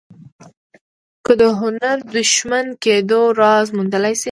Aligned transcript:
که 1.25 1.31
د 1.41 1.43
هنري 1.59 1.99
فورډ 2.01 2.13
د 2.15 2.17
شتمن 2.31 2.67
کېدو 2.83 3.21
راز 3.39 3.67
موندلای 3.77 4.13
شئ. 4.17 4.19